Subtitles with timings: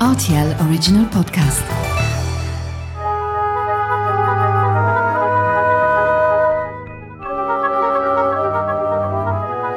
[0.00, 1.64] RTL Original Podcast.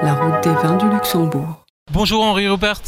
[0.02, 1.66] La route des vins du Luxembourg.
[1.92, 2.82] Bonjour Henri Rupert,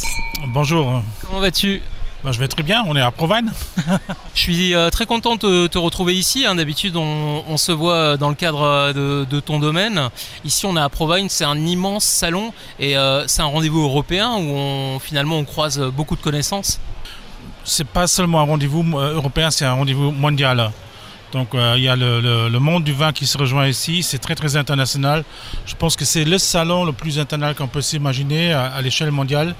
[0.48, 1.02] Bonjour.
[1.26, 1.82] comment vas-tu?
[2.24, 3.50] Bah, je vais très bien, on est à Provence.
[4.34, 6.46] Je suis euh, très content de te retrouver ici.
[6.46, 6.54] hein.
[6.54, 10.08] D'habitude, on, on se voit euh, dans le cadre euh, de, de ton domaine.
[10.44, 14.36] Ici, on est à Provence, c'est un immense salon et euh, c'est un rendez-vous européen
[14.36, 16.78] où on, finalement on croise beaucoup de connaissances.
[17.64, 20.70] C'est pas seulement un rendez-vous euh, européen, c'est un rendez-vous mondial.
[21.32, 24.18] Donc euh, il y a le, le- monde du vin qui se rejoint ici, c'est
[24.18, 25.24] très très international.
[25.64, 29.54] Je pense que c'est le salon le plus international qu'on peut s'imaginer à, l'échelle mondiale.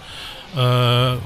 [0.58, 1.16] Euh,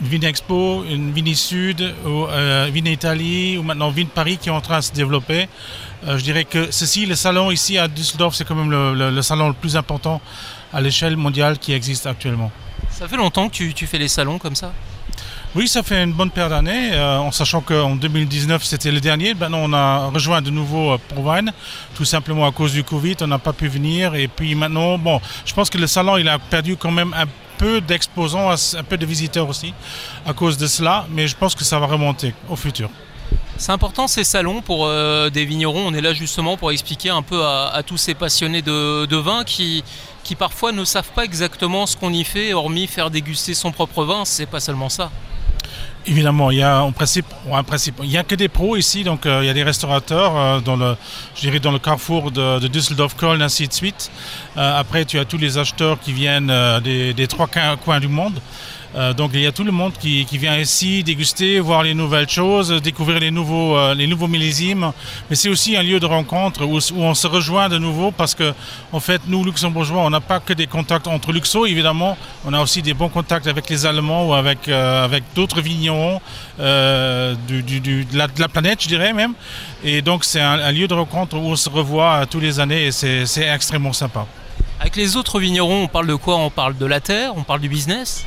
[0.00, 4.48] une Vine Expo, une Vini Sud, ou, euh, Vine Italie, ou maintenant Vine Paris qui
[4.48, 5.46] est en train de se développer.
[6.06, 9.48] Euh, je dirais que ceci, le salon ici à Düsseldorf, c'est quand même le- salon
[9.48, 10.22] le plus important
[10.72, 12.50] à l'échelle mondiale qui existe actuellement.
[12.90, 14.72] Ça fait longtemps que tu fais les salons comme ça?
[15.56, 19.34] Oui, ça fait une bonne paire d'années, euh, en sachant qu'en 2019 c'était le dernier.
[19.34, 21.42] Maintenant, on a rejoint de nouveau euh,
[21.96, 24.14] tout simplement à cause du Covid, on n'a pas pu venir.
[24.14, 27.26] Et puis maintenant, bon, je pense que le salon il a perdu quand même un
[27.58, 29.74] peu d'exposants, un peu de visiteurs aussi,
[30.24, 31.06] à cause de cela.
[31.10, 32.88] Mais je pense que ça va remonter au futur.
[33.56, 35.84] C'est important ces salons pour euh, des vignerons.
[35.84, 39.16] On est là justement pour expliquer un peu à, à tous ces passionnés de, de
[39.16, 39.82] vin qui,
[40.22, 44.04] qui parfois ne savent pas exactement ce qu'on y fait, hormis faire déguster son propre
[44.04, 44.24] vin.
[44.24, 45.10] C'est pas seulement ça.
[46.06, 50.36] Évidemment, il y a que des pros ici, donc euh, il y a des restaurateurs
[50.36, 50.96] euh, dans le,
[51.58, 54.10] dans le carrefour de, Düsseldorf, Köln, ainsi de suite.
[54.56, 57.48] Euh, après, tu as tous les acheteurs qui viennent des, trois
[57.84, 58.40] coins du monde.
[58.96, 62.28] Euh, donc il y a tout le monde qui, vient ici déguster, voir les nouvelles
[62.28, 64.92] choses, découvrir les nouveaux, euh, les nouveaux millésimes.
[65.28, 68.52] Mais c'est aussi un lieu de rencontre où, on se rejoint de nouveau parce que
[68.92, 72.60] en fait nous luxembourgeois on n'a pas que des contacts entre luxo évidemment, on a
[72.60, 76.20] aussi des bons contacts avec les Allemands ou avec, euh, avec d'autres vignerons
[76.58, 77.36] de,
[78.12, 79.34] la, planète je dirais même.
[79.84, 82.86] Et donc c'est un, un lieu de rencontre où on se revoit tous les années
[82.86, 84.26] et c'est extrêmement sympa.
[84.80, 86.38] Avec les autres vignerons, on parle de quoi?
[86.38, 88.24] On parle de la terre, on parle du business?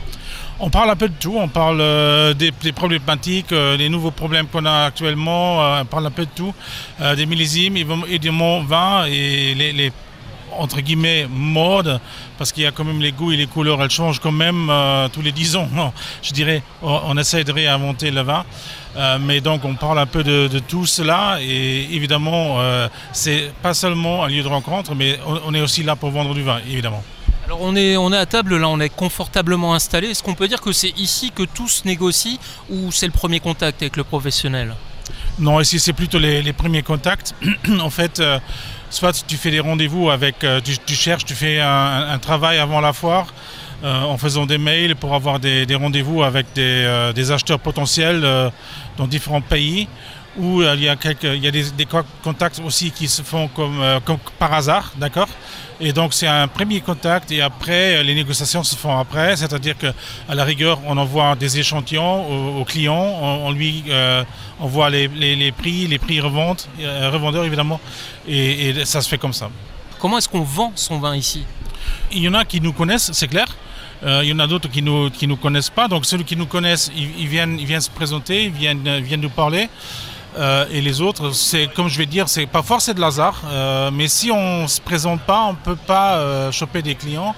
[0.65, 4.47] On parle un peu de tout, on parle euh, des, problématiques, euh, des nouveaux problèmes
[4.47, 6.53] qu'on a actuellement, euh, on parle un peu de tout,
[7.01, 9.91] euh, des millésimes, évidemment vin et les,
[10.57, 11.99] entre guillemets modes,
[12.37, 14.71] parce qu'il y a quand même les goûts et les couleurs, elles changent quand même
[15.11, 15.67] tous les 10 ans.
[16.23, 18.45] Je dirais, on, essaie de réinventer le vin.
[19.19, 22.59] Mais donc on parle un peu de, tout cela et évidemment
[23.11, 26.43] c'est pas seulement un lieu de rencontre mais on est aussi là pour vendre du
[26.43, 27.03] vin évidemment.
[27.45, 30.09] Alors on est, à table, là on est confortablement installé.
[30.09, 32.39] Est-ce qu'on peut dire que c'est ici que tout se négocie
[32.69, 34.73] ou c'est le premier contact avec le professionnel?
[35.39, 37.35] Non, ici c'est plutôt les, premiers contacts.
[37.81, 38.39] en fait, euh,
[38.89, 42.93] soit tu fais des rendez-vous avec, euh, tu, cherches, tu fais un, travail avant la
[42.93, 43.33] foire
[43.83, 48.51] euh, en faisant des mails pour avoir des, rendez-vous avec des, acheteurs potentiels
[48.97, 49.89] dans différents pays.
[50.35, 53.07] Ou euh, il y a, quelques, il y a des, des co- contacts aussi qui
[53.07, 55.27] se font comme, euh, comme par hasard, d'accord?
[55.79, 59.77] Et donc c'est un premier contact et après euh, les négociations se font après, c'est-à-dire
[59.77, 59.87] que
[60.27, 64.23] à la rigueur on envoie des échantillons au, au client, on, on lui euh,
[64.59, 67.79] envoie les, les- les prix, les prix revente, euh, revendeurs évidemment,
[68.27, 69.51] et, et ça se fait comme ça.
[69.99, 71.43] Comment est-ce qu'on vend son vin ici?
[72.11, 73.45] Il y en a qui nous connaissent, c'est clair.
[74.03, 75.87] Euh, il y en a d'autres qui nous qui nous connaissent pas.
[75.87, 79.21] Donc ceux qui nous connaissent, ils, ils viennent ils viennent se présenter, ils viennent viennent
[79.21, 79.69] nous parler.
[80.37, 82.47] Euh, et les autres, c'est comme je vais dire, c'est
[82.79, 83.41] c'est de hasard.
[83.45, 87.35] euh, mais si on se présente pas, on peut pas euh, choper des clients.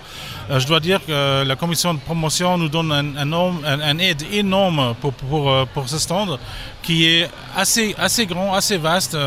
[0.50, 5.12] Euh, je dois dire que la commission de promotion nous donne un, aide énorme pour,
[5.14, 6.38] pour, pour ce stand
[6.84, 9.18] qui est assez, assez grand, assez vaste.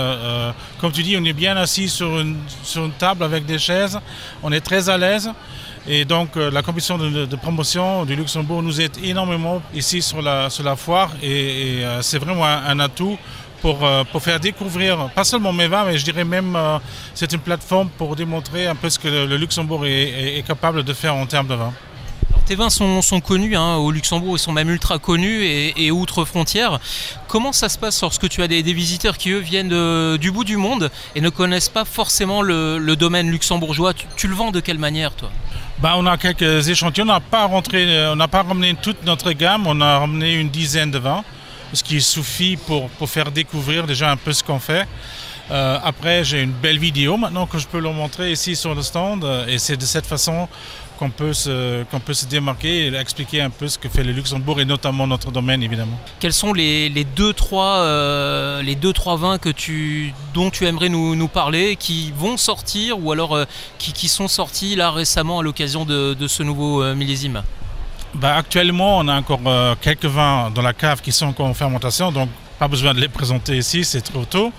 [0.81, 3.99] Comme tu dis, on est bien assis sur une, sur une table avec des chaises.
[4.43, 5.31] On est très à l'aise.
[5.89, 10.63] Et donc la commission de, promotion du Luxembourg nous aide énormément ici sur la, sur
[10.63, 13.19] la foire et, c'est vraiment un atout
[13.61, 16.79] pour, euh, pour faire découvrir, pas seulement mes vins, mais je dirais même euh,
[17.15, 21.15] c'est une plateforme pour démontrer un peu ce que le, Luxembourg est, capable de faire
[21.15, 21.73] en termes de vin.
[22.47, 25.91] Tes vins sont, sont connus hein, au Luxembourg, ils sont même ultra connus et, et
[25.91, 26.81] outre frontières.
[27.27, 30.31] Comment ça se passe lorsque tu as des, des visiteurs qui eux viennent de- du
[30.31, 33.93] bout du monde et ne connaissent pas forcément le, le domaine luxembourgeois?
[33.93, 35.31] Tu, tu le vends de quelle manière toi?
[35.81, 39.33] Bah, on a quelques échantillons, on n'a pas, rentré, on n'a pas ramené toute notre
[39.33, 41.23] gamme, on a ramené une dizaine de vins,
[41.73, 44.87] ce qui suffit pour, pour faire découvrir déjà un peu ce qu'on fait.
[45.51, 48.83] Euh, après, j'ai une belle vidéo maintenant que je peux leur montrer ici sur le
[48.83, 50.47] stand euh, et c'est de cette façon
[50.99, 54.61] qu'on peut, se, peut se démarquer et expliquer un peu ce que fait le Luxembourg
[54.61, 55.99] et notamment notre domaine évidemment.
[56.21, 60.67] Quels sont les, les deux trois euh, les deux trois vins que tu dont tu
[60.67, 63.45] aimerais nous, nous parler qui vont sortir ou alors euh,
[63.79, 67.43] qui, qui sont sortis là récemment à l'occasion de, de ce nouveau millésime?
[68.15, 71.55] Bah, Actuellement, on a encore euh, quelques vins dans la cave qui sont encore en
[71.55, 72.29] fermentation, donc
[72.59, 74.53] pas besoin de les présenter ici, c'est trop tôt.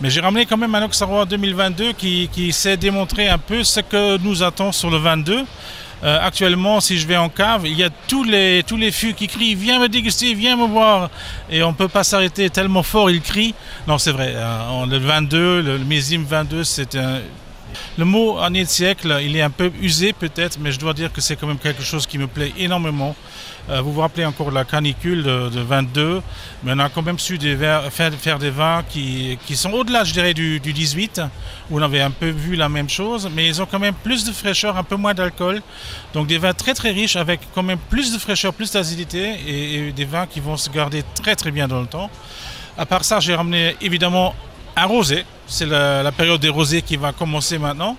[0.00, 3.80] Mais j'ai ramené quand même un Auxerrois 2022 qui, qui sait démontrer un peu ce
[3.80, 5.44] que nous attend sur le 22.
[6.04, 9.14] Euh, actuellement, si je vais en cave, il y a tous les, tous les fûts
[9.14, 11.08] qui crient Viens me déguster, viens me voir.
[11.50, 13.54] Et on ne peut pas s'arrêter tellement fort, ils crient.
[13.88, 14.34] Non, c'est vrai.
[14.36, 17.20] Euh, le 22, le, le millésime 22, c'est un
[17.98, 21.12] le mot année de siècle, il est un peu usé peut-être, mais je dois dire
[21.12, 23.16] que c'est quand même quelque chose qui me plaît énormément.
[23.68, 26.22] Euh, vous vous rappelez encore la canicule de, 22,
[26.62, 27.38] mais on a quand même su
[27.90, 31.22] faire, des vins qui, sont au-delà, je dirais, du, 18,
[31.70, 34.24] où on avait un peu vu la même chose, mais ils ont quand même plus
[34.24, 35.62] de fraîcheur, un peu moins d'alcool.
[36.14, 39.88] Donc des vins très très riches avec quand même plus de fraîcheur, plus d'acidité et,
[39.88, 42.10] et des vins qui vont se garder très très bien dans le temps.
[42.78, 44.34] À part ça, j'ai ramené évidemment
[44.76, 45.24] un rosé.
[45.46, 47.96] C'est la, période des rosés qui va commencer maintenant.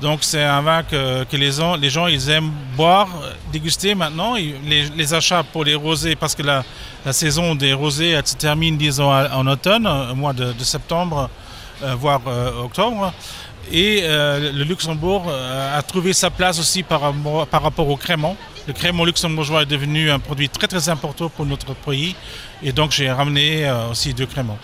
[0.00, 3.08] Donc c'est un vin que, les, gens, les gens ils aiment boire,
[3.52, 4.34] déguster maintenant.
[4.34, 6.64] Les, achats pour les rosés, parce que la,
[7.12, 11.28] saison des rosés elle se termine disons en automne, au mois de, septembre,
[11.82, 13.12] euh, voire euh, octobre.
[13.70, 17.00] Et euh, le Luxembourg a trouvé sa place aussi par,
[17.52, 18.36] rapport au crément.
[18.66, 22.14] Le crément luxembourgeois est devenu un produit très très important pour notre pays.
[22.62, 24.58] Et donc j'ai ramené aussi deux créments.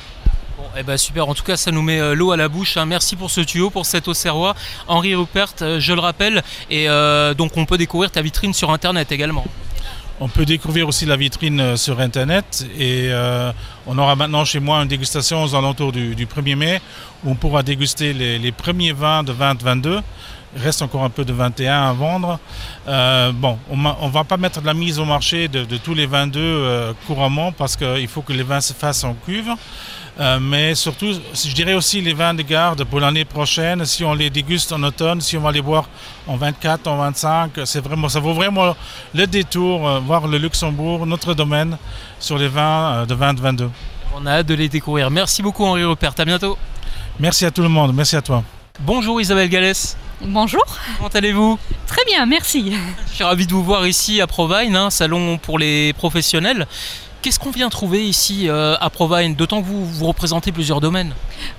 [0.76, 2.76] Eh ben super, en tout cas ça nous met euh, l'eau à la bouche.
[2.76, 2.86] Hein.
[2.86, 4.54] Merci pour ce tuyau, pour cet Auxerrois.
[4.86, 8.70] Henri Rupert, euh, je le rappelle, et euh, donc on peut découvrir ta vitrine sur
[8.70, 9.44] internet également.
[10.20, 13.08] On peut découvrir aussi la vitrine sur Internet et
[13.86, 16.80] on aura maintenant chez moi une dégustation aux alentours du, 1er mai
[17.22, 20.00] où on pourra déguster les, premiers vins de 2022.
[20.56, 22.40] Il reste encore un peu de 21 à vendre.
[23.34, 26.96] bon, on ne va pas mettre de la mise au marché de, tous les 22
[27.06, 29.54] couramment parce qu'il faut que les vins se fassent en cuve.
[30.20, 34.14] Euh, mais surtout, je dirais aussi les vins de garde pour l'année prochaine, si on
[34.14, 35.88] les déguste en automne, si on va les boire
[36.26, 38.74] en 24, en 25, c'est vraiment, ça vaut vraiment
[39.14, 41.78] le détour, euh, voir le Luxembourg, notre domaine,
[42.18, 43.70] sur les vins euh, de 2022.
[44.16, 45.08] On a hâte de les découvrir.
[45.08, 46.58] Merci beaucoup Henri Rupert, à bientôt.
[47.20, 48.42] Merci à tout le monde, merci à toi.
[48.80, 49.96] Bonjour Isabelle Gallès.
[50.20, 50.64] Bonjour.
[50.96, 51.58] Comment allez-vous?
[51.86, 52.72] Très bien, merci.
[53.08, 56.66] Je suis ravi de vous voir ici à Provine, un hein, salon pour les professionnels.
[57.20, 61.12] Qu'est-ce qu'on vient trouver ici euh, à Provine, d'autant que vous, vous représentez plusieurs domaines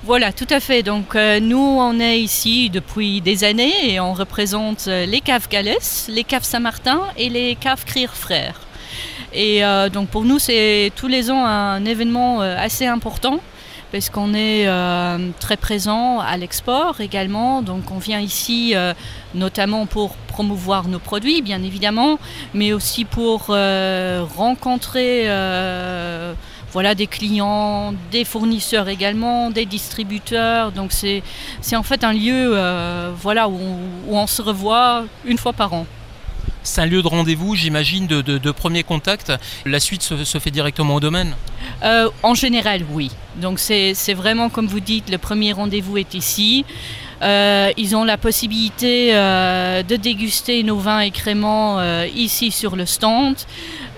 [0.05, 0.83] Voilà, tout à fait.
[0.83, 5.49] Donc euh, nous, on est ici depuis des années et on représente euh, les caves
[5.49, 8.61] Galès, les caves Saint-Martin et les caves Crier Frères.
[9.33, 9.61] Et
[9.93, 13.39] donc pour nous, c'est tous les ans un événement assez important
[13.91, 17.61] parce qu'on est euh, très présent à l'export également.
[17.61, 18.93] Donc on vient ici euh,
[19.33, 22.19] notamment pour promouvoir nos produits, bien évidemment,
[22.53, 25.27] mais aussi pour euh, rencontrer
[26.71, 30.71] voilà, des clients, des fournisseurs également, des distributeurs.
[30.71, 31.23] Donc c'est
[31.75, 32.55] en fait un lieu
[33.15, 33.57] voilà, où
[34.11, 35.85] on se revoit une fois par an.
[36.63, 39.31] C'est un lieu de rendez-vous, j'imagine, de, premier contact.
[39.65, 41.35] La suite se, fait directement au domaine
[41.83, 43.11] euh, En général, oui.
[43.37, 46.65] Donc c'est vraiment, comme vous dites, le premier rendez-vous est ici.
[47.21, 52.85] Euh, ils ont la possibilité euh, de déguster nos vins et créments ici sur le
[52.85, 53.35] stand,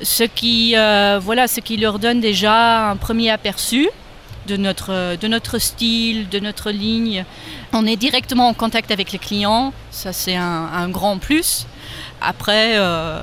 [0.01, 0.75] ce qui,
[1.21, 3.89] voilà, ce qui leur donne déjà un premier aperçu
[4.47, 7.25] de notre, de notre style, de notre ligne.
[7.73, 11.67] On est directement en contact avec les clients, ça c'est un, grand plus.
[12.21, 13.19] Après, euh,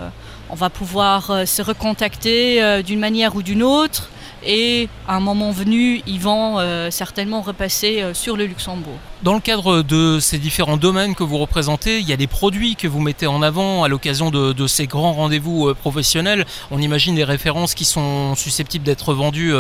[0.50, 4.10] on va pouvoir euh, se recontacter euh, d'une manière ou d'une autre
[4.44, 6.58] et à un moment venu, ils vont
[6.92, 8.94] certainement repasser sur le Luxembourg.
[9.24, 12.76] Dans le cadre de ces différents domaines que vous représentez, il y a des produits
[12.76, 16.46] que vous mettez en avant à l'occasion de, ces grands rendez-vous professionnels.
[16.70, 19.52] On imagine des références qui sont susceptibles d'être vendues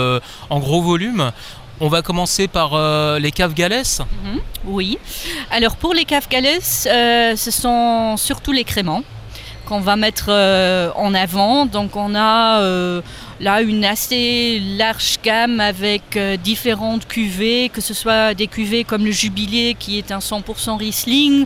[0.48, 1.32] en gros volume.
[1.80, 2.78] On va commencer par
[3.18, 3.98] les caves Galès.
[3.98, 4.96] Mhm, oui.
[5.50, 9.02] Alors pour les caves Galès, ce sont surtout les créments
[9.68, 11.66] qu'on va mettre euh, en avant.
[11.66, 13.02] Donc on a euh,
[13.38, 19.04] là une assez large gamme avec euh, différentes cuvées, que ce soit des cuvées comme
[19.04, 21.44] le Jubilé qui est un 100% Riesling,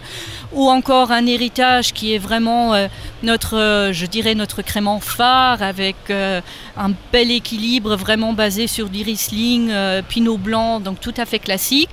[0.52, 2.74] ou encore un héritage qui est vraiment
[3.22, 9.72] notre, je dirais notre crément phare avec un bel équilibre vraiment basé sur du Riesling,
[10.08, 11.90] Pinot Blanc, donc tout à fait classique.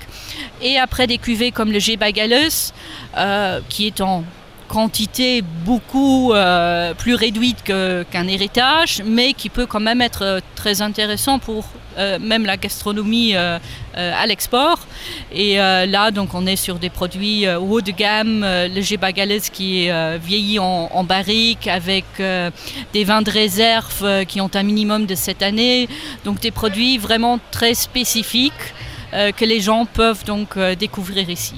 [0.61, 1.97] Et après des cuvées comme le G.
[3.69, 4.23] qui est en
[4.69, 10.81] quantité beaucoup euh, plus réduite qu'un héritage, mais qui peut quand même être euh, très
[10.81, 11.65] intéressant pour
[11.97, 14.79] euh, même la gastronomie à l'export.
[15.33, 20.17] Et là, donc, on est sur des produits haut de gamme, le Gébagalès qui est
[20.19, 25.89] vieilli en, barrique avec des vins de réserve qui ont un minimum de cette année.
[26.23, 28.53] Donc, des produits vraiment très spécifiques
[29.11, 31.55] que les gens peuvent donc découvrir ici.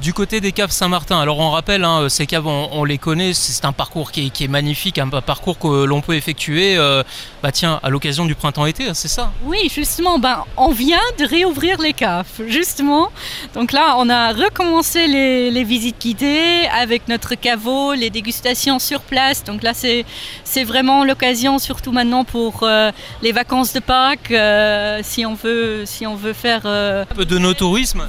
[0.00, 3.64] Du côté des caves Saint-Martin, alors on rappelle, hein, ces caves on, les connaît, c'est
[3.64, 7.02] un parcours qui est, magnifique, un parcours que l'on peut effectuer euh,
[7.42, 9.32] bah tiens, à l'occasion du printemps-été, hein, c'est ça?
[9.42, 13.10] Oui, justement, ben, on vient de réouvrir les caves, justement.
[13.54, 19.42] Donc là, on a recommencé les, visites guidées avec notre caveau, les dégustations sur place.
[19.42, 25.26] Donc là, c'est vraiment l'occasion, surtout maintenant pour euh, les vacances de Pâques, euh, si,
[25.26, 26.66] on veut, si on veut faire...
[26.66, 28.06] un peu de no tourisme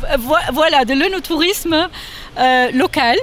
[0.54, 1.79] Voilà, de l'œnotourisme
[2.38, 3.18] euh, local.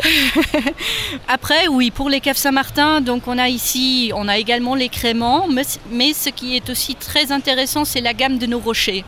[1.29, 5.47] Après, oui, pour les caves Saint-Martin, donc on a ici, on a également les créments,
[5.49, 9.05] mais, ce qui est aussi très intéressant, c'est la gamme de nos rochers.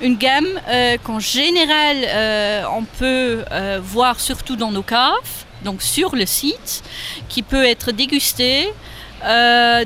[0.00, 3.44] Une gamme euh, qu'en général, euh, on peut
[3.82, 6.82] voir surtout dans nos caves, donc sur le site,
[7.28, 8.68] qui peut être dégustée.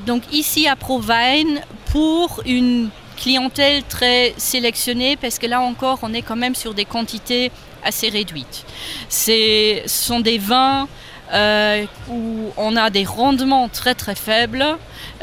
[0.07, 1.61] donc ici à Provine,
[1.93, 6.85] pour une clientèle très sélectionnée, parce que là encore, on est quand même sur des
[6.85, 7.51] quantités
[7.87, 8.65] assez réduite.
[9.09, 10.89] Ce sont des vins
[11.33, 14.65] euh, où on a des rendements très très faibles,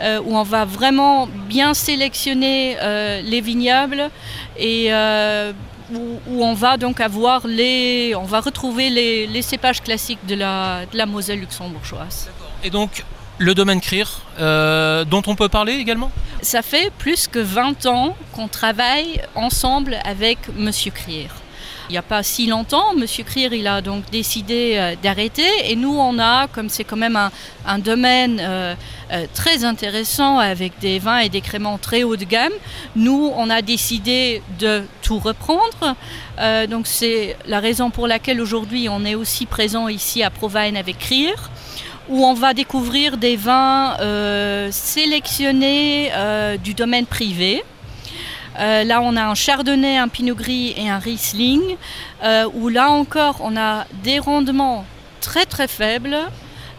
[0.01, 4.09] euh, où on va vraiment bien sélectionner euh, les vignobles
[4.57, 4.91] et
[5.93, 10.97] où, on va donc avoir les, on va retrouver les, cépages classiques de la, de
[10.97, 12.29] la Moselle luxembourgeoise.
[12.63, 13.03] Et donc
[13.37, 14.21] le domaine CRIR,
[15.05, 16.11] dont on peut parler également?
[16.41, 21.42] Ça fait plus que 20 ans qu'on travaille ensemble avec Monsieur CRIR.
[21.93, 23.05] Il n'y a pas si longtemps, M.
[23.23, 27.15] Krier a donc décidé euh, d'arrêter et nous on a, comme c'est quand même
[27.67, 28.73] un, domaine euh,
[29.11, 32.51] euh, très intéressant avec des vins et des créments très haut de gamme,
[32.95, 35.95] nous on a décidé de tout reprendre.
[36.67, 40.97] donc c'est la raison pour laquelle aujourd'hui on est aussi présent ici à Provine avec
[40.97, 41.35] Krier
[42.09, 43.97] où on va découvrir des vins
[44.71, 46.11] sélectionnés
[46.63, 47.63] du domaine privé.
[48.59, 51.61] Euh, là, on a un chardonnay, un pinot gris et un riesling,
[52.23, 54.85] euh, où là encore, on a des rendements
[55.21, 56.17] très très faibles.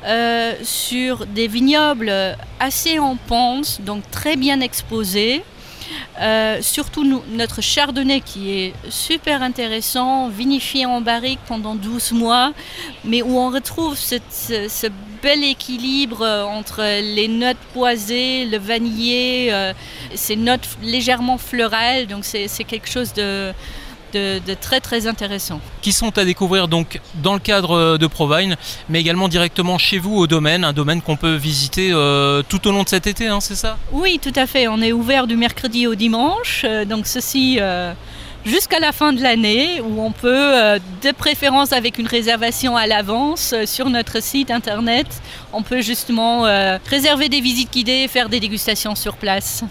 [0.06, 2.12] Euh, sur des vignobles
[2.60, 5.42] assez en pente, donc très bien exposés.
[6.60, 12.52] surtout notre chardonnay qui est super intéressant, vinifié en barrique pendant 12 mois,
[13.04, 14.86] mais où on retrouve ce
[15.24, 19.72] bel équilibre euh, entre les notes poisées, le vanillé, euh,
[20.14, 22.06] ces notes légèrement fleurales.
[22.06, 23.52] Donc c'est quelque chose de,
[24.12, 25.60] de, très très intéressant.
[25.80, 28.56] Qui sont à découvrir donc dans le cadre de Provine,
[28.90, 32.70] mais également directement chez vous au domaine, un domaine qu'on peut visiter euh, tout au
[32.70, 33.78] long de cet été, hein, c'est ça?
[33.92, 34.68] Oui, tout à fait.
[34.68, 37.58] On est ouvert du mercredi au dimanche, donc ceci
[38.44, 42.86] jusqu'à la fin de l'année où on peut, euh, de préférence avec une réservation à
[42.86, 45.06] l'avance euh, sur notre site internet,
[45.52, 49.64] on peut justement euh, réserver des visites guidées et faire des dégustations sur place.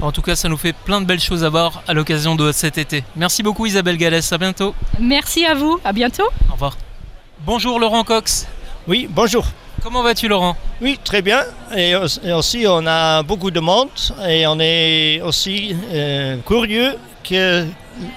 [0.00, 2.52] En tout cas, ça nous fait plein de belles choses à voir à l'occasion de
[2.52, 3.02] cet été.
[3.16, 4.74] Merci beaucoup Isabelle Gallès, à bientôt.
[5.00, 6.28] Merci à vous, à bientôt.
[6.50, 6.76] Au revoir.
[7.46, 8.46] Bonjour Laurent Cox.
[8.86, 9.46] Oui, bonjour.
[9.82, 10.56] Comment vas-tu Laurent?
[10.80, 11.44] Oui, très bien.
[11.76, 13.88] Et aussi, on a beaucoup de monde
[14.26, 15.76] et on est aussi
[16.44, 16.94] curieux
[17.24, 17.66] que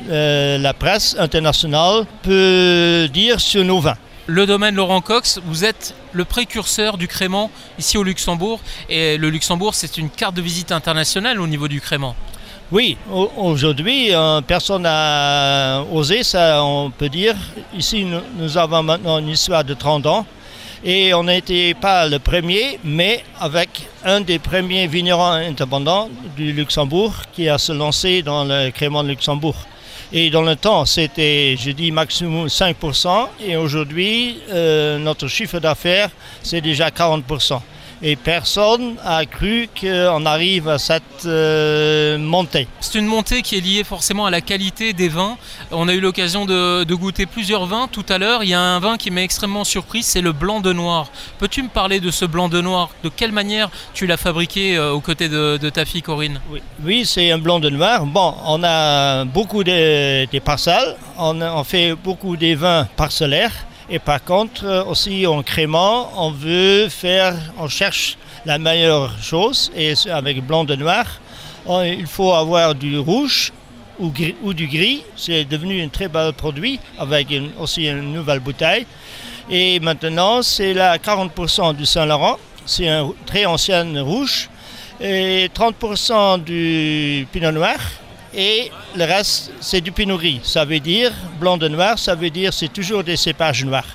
[0.09, 3.97] euh, la presse internationale peut dire sur nos vins.
[4.27, 8.59] Le domaine Laurent Cox, vous êtes le précurseur du crément ici au Luxembourg.
[8.87, 12.15] Et le Luxembourg, c'est une carte de visite internationale au niveau du crément.
[12.71, 17.35] Oui, aujourd'hui, euh, personne n'a osé ça, on peut dire.
[17.75, 18.05] Ici,
[18.37, 20.25] nous, avons maintenant une histoire de 30 ans.
[20.83, 23.69] Et on n'était pas le premier, mais avec
[24.05, 29.09] un des premiers vignerons indépendants du Luxembourg qui a se lancé dans le crément de
[29.09, 29.57] Luxembourg.
[30.13, 33.27] Et dans le temps, c'était, je dis, maximum 5%.
[33.45, 36.09] Et aujourd'hui, euh, notre chiffre d'affaires,
[36.41, 37.59] c'est déjà 40%
[38.01, 42.67] et personne n'a cru qu'on arrive à cette euh, montée.
[42.79, 45.37] C'est une montée qui est liée forcément à la qualité des vins.
[45.71, 48.43] On a eu l'occasion de, goûter plusieurs vins tout à l'heure.
[48.43, 51.09] Il y a un vin qui m'a extrêmement surpris, c'est le blanc de noir.
[51.37, 52.89] Peux-tu me parler de ce blanc de noir?
[53.03, 56.39] De quelle manière tu l'as fabriqué euh, aux côtés de, ta fille Corinne?
[56.83, 58.05] Oui, c'est un blanc de noir.
[58.05, 63.53] Bon, on a beaucoup de, parcelles, on, on fait beaucoup des vins parcellaires.
[63.91, 69.71] Et par contre, euh, aussi en crément, on veut faire, on cherche la meilleure chose.
[69.75, 71.05] Et avec blanc de noir,
[71.67, 73.51] il faut avoir du rouge
[73.99, 75.03] ou, du gris.
[75.15, 77.27] C'est devenu un très bel produit avec
[77.59, 78.85] aussi une nouvelle bouteille.
[79.49, 82.37] Et maintenant, c'est la 40% du Saint-Laurent.
[82.65, 84.49] C'est un très ancien rouge.
[85.01, 87.77] Et 30% du Pinot Noir
[88.33, 90.39] et le reste, c'est du pinot gris.
[90.43, 93.87] Ça veut dire, blanc de noir, ça veut dire c'est toujours des cépages noirs.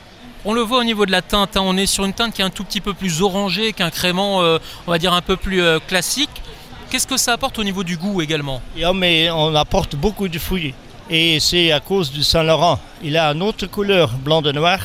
[0.44, 1.62] On le voit au niveau de la teinte, hein.
[1.64, 4.42] on est sur une teinte qui est un tout petit peu plus orangée qu'un crément,
[4.42, 6.42] euh, on va dire un peu plus euh, classique.
[6.90, 8.60] Qu'est-ce que ça apporte au niveau du goût également?
[8.94, 10.74] Mais On apporte beaucoup de fruits.
[11.08, 12.78] Et c'est à cause du Saint-Laurent.
[13.02, 14.78] Il a une autre couleur blanc de noir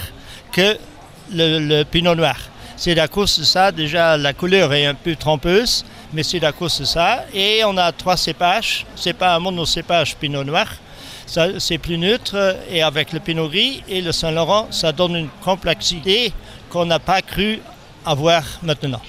[0.51, 0.77] que
[1.31, 2.37] le, le pinot noir.
[2.77, 6.51] C'est à cause de ça, déjà la couleur est un peu trompeuse, mais c'est à
[6.51, 7.25] cause de ça.
[7.33, 8.85] Et on a trois cépages.
[8.95, 10.67] C'est pas un monocépage pinot noir.
[11.59, 16.33] C'est plus neutre et avec le pinot gris et le Saint-Laurent, ça donne une complexité
[16.71, 17.59] qu'on n'a pas cru
[18.03, 19.01] avoir maintenant.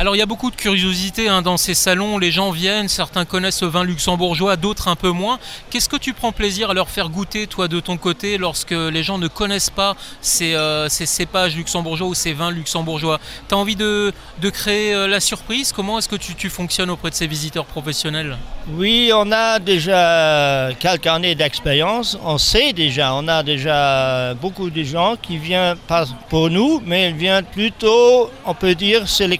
[0.00, 3.26] Alors il y a beaucoup de curiosité hein, dans ces salons, les gens viennent, certains
[3.26, 5.38] connaissent le vin luxembourgeois, d'autres un peu moins.
[5.68, 9.02] Qu'est-ce que tu prends plaisir à leur faire goûter, toi, de ton côté, lorsque les
[9.02, 13.20] gens ne connaissent pas ces, euh, cépages luxembourgeois ou ces vins luxembourgeois?
[13.46, 14.14] Tu as envie de,
[14.54, 15.70] créer euh, la surprise?
[15.70, 18.38] Comment est-ce que tu, tu fonctionnes auprès de ces visiteurs professionnels?
[18.68, 24.82] Oui, on a déjà quelques années d'expérience, on sait déjà, on a déjà beaucoup de
[24.82, 29.36] gens qui viennent pas pour nous, mais ils viennent plutôt, on peut dire, c'est les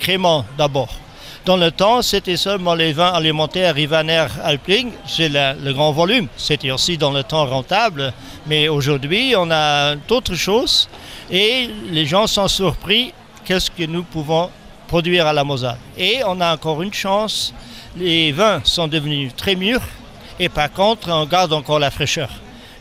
[0.57, 0.89] d'abord.
[1.47, 6.29] Dans le temps, c'était seulement les vins alimentaires Rivaner Alpling, c'est le grand volume.
[6.37, 8.13] C'était aussi dans le temps rentable,
[8.47, 10.89] mais aujourd'hui, on a d'autres choses
[11.31, 13.15] et les gens sont surpris
[13.45, 14.51] qu'est-ce que nous pouvons
[14.87, 15.79] produire à la Moselle.
[15.97, 17.55] Et on a encore une chance,
[17.97, 19.83] les vins sont devenus très mûrs
[20.39, 22.29] et par contre, on garde encore la fraîcheur.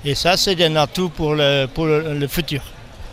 [0.03, 1.35] Et ça, c'est un atout pour
[1.73, 2.61] pour le futur.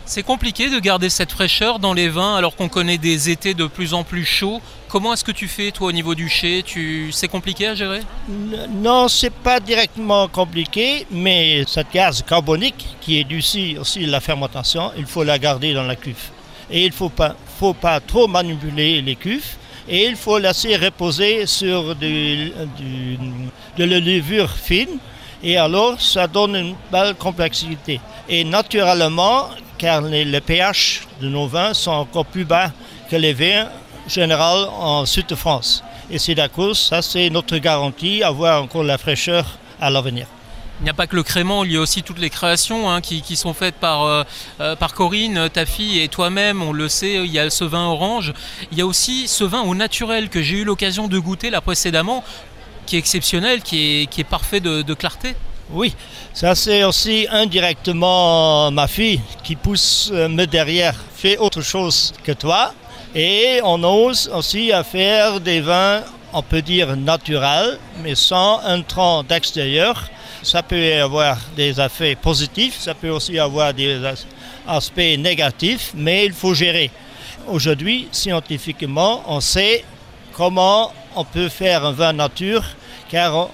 [0.09, 3.67] C'est compliqué de garder cette fraîcheur dans les vins alors qu'on connaît des étés de
[3.67, 4.61] plus en plus chauds.
[4.87, 6.63] Comment est-ce que tu fais toi au niveau du chai.
[7.11, 7.99] C'est compliqué à gérer?
[8.29, 13.43] Non, c'est pas directement compliqué, mais cette gaz carbonique qui due
[13.77, 16.31] aussi, la fermentation, il faut la garder dans la cuve.
[16.71, 19.57] Et il ne faut pas, trop manipuler les cuves.
[19.89, 22.49] Et il faut laisser reposer sur de
[23.77, 24.99] la levure fine.
[25.43, 27.99] Et alors, ça donne une belle complexité.
[28.29, 32.71] Et naturellement, car les, le pH de nos vins sont encore plus bas
[33.09, 33.69] que les vins
[34.07, 35.83] généraux en sud de France.
[36.09, 40.27] Et c'est d'accord, ça c'est notre garantie, avoir encore la fraîcheur à l'avenir.
[40.79, 43.01] Il n'y a pas que le crément, il y a aussi toutes les créations hein,
[43.01, 44.23] qui, qui sont faites par, euh,
[44.61, 47.87] euh, par Corinne, ta fille et toi-même, on le sait, il y a ce vin
[47.87, 48.33] orange.
[48.71, 51.61] Il y a aussi ce vin au naturel que j'ai eu l'occasion de goûter là
[51.61, 52.23] précédemment,
[52.85, 55.35] qui est exceptionnel, qui est, qui est parfait de clarté.
[55.69, 55.93] Oui,
[56.33, 62.31] ça c'est aussi indirectement ma fille qui pousse euh, me derrière, fait autre chose que
[62.31, 62.73] toi.
[63.13, 68.81] Et on ose aussi à faire des vins, on peut dire naturels, mais sans un
[68.81, 70.09] tronc d'extérieur.
[70.43, 74.25] Ça peut avoir des effets positifs, ça peut aussi avoir des as-
[74.67, 76.91] aspects négatifs, mais il faut gérer.
[77.47, 79.83] Aujourd'hui, scientifiquement, on sait
[80.33, 82.63] comment on peut faire un vin nature,
[83.09, 83.49] car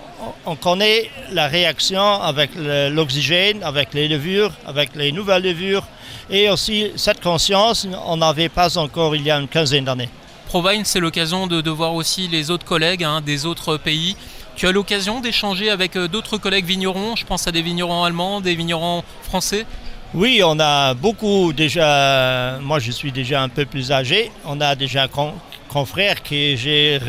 [0.45, 5.86] on connaît la réaction avec l'oxygène, avec les levures, avec les nouvelles levures,
[6.29, 10.09] et aussi cette conscience, on n'avait pas encore il y a une quinzaine d'années.
[10.47, 14.15] Provine, c'est l'occasion de, de voir aussi les autres collègues hein, des autres pays.
[14.55, 18.39] Tu as l'occasion d'échanger avec euh, d'autres collègues vignerons, je pense à des vignerons allemands,
[18.39, 19.65] des vignerons français.
[20.13, 24.75] Oui, on a beaucoup déjà, moi je suis déjà un peu plus âgé, on a
[24.75, 25.33] déjà un con-
[25.69, 26.99] confrère que j'ai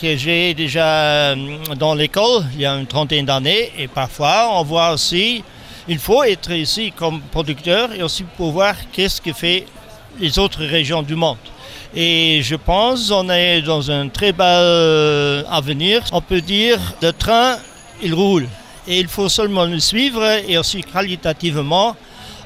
[0.00, 0.86] que j'ai déjà
[1.32, 1.34] euh,
[1.76, 5.42] dans l'école il y a une trentaine d'années et parfois on voit aussi,
[5.88, 9.66] il faut être ici comme producteur et aussi pour voir qu'est-ce que fait
[10.20, 11.38] les autres régions du monde.
[11.94, 16.02] Et je pense on est dans un très bel euh, avenir.
[16.12, 17.56] On peut dire le train,
[18.02, 18.48] il roule.
[18.86, 21.96] Et il faut seulement le suivre et aussi qualitativement.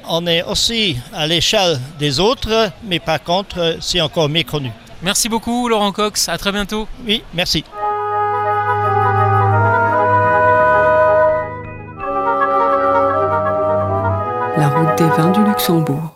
[0.09, 4.73] On est aussi à l'échelle des autres, mais par contre, c'est encore méconnu.
[5.03, 6.87] Merci beaucoup Laurent Cox, à très bientôt.
[7.07, 7.65] Oui, merci.
[14.57, 16.15] La route des vins du Luxembourg.